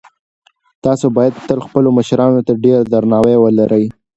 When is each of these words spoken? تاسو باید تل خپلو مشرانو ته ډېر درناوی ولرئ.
تاسو 0.83 1.05
باید 1.17 1.33
تل 1.47 1.59
خپلو 1.67 1.89
مشرانو 1.97 2.41
ته 2.47 2.53
ډېر 2.63 2.79
درناوی 2.93 3.35
ولرئ. 3.39 3.85